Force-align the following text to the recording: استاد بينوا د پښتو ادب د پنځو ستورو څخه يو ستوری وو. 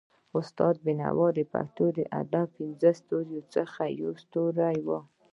استاد 0.39 0.75
بينوا 0.85 1.27
د 1.37 1.39
پښتو 1.53 1.85
ادب 2.21 2.47
د 2.53 2.53
پنځو 2.57 2.89
ستورو 2.99 3.39
څخه 3.53 3.81
يو 3.99 4.11
ستوری 4.23 4.77
وو. 4.87 4.99